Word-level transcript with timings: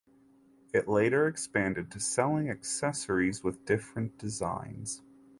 It 0.73 0.87
later 0.87 1.27
expanded 1.27 1.91
to 1.91 1.99
selling 1.99 2.49
accessories 2.49 3.43
with 3.43 3.65
different 3.65 4.17
designs. 4.17 5.03